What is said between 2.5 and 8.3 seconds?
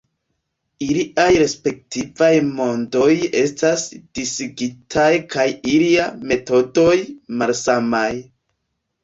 mondoj estas disigitaj kaj ilia metodoj malsamaj.